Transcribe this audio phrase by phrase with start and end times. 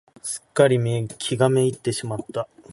[0.23, 0.79] すっかり
[1.19, 2.47] 気が滅入ってしまった。